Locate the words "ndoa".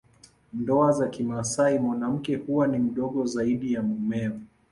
0.53-0.91